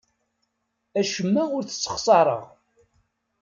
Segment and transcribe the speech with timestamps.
[0.99, 2.43] Acemma ur t-ssexṣareɣ.